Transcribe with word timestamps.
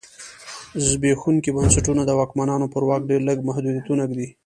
زبېښونکي 0.87 1.49
بنسټونه 1.57 2.01
د 2.05 2.11
واکمنانو 2.19 2.71
پر 2.73 2.83
واک 2.89 3.01
ډېر 3.09 3.21
لږ 3.29 3.37
محدودیتونه 3.47 4.03
ږدي. 4.09 4.27